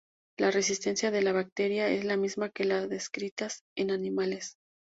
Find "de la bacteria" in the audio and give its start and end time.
1.11-1.87